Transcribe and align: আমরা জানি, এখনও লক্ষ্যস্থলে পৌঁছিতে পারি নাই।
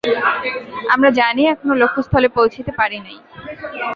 আমরা 0.93 1.09
জানি, 1.11 1.41
এখনও 1.47 1.75
লক্ষ্যস্থলে 1.75 2.29
পৌঁছিতে 2.37 2.71
পারি 2.79 2.97
নাই। 2.99 3.17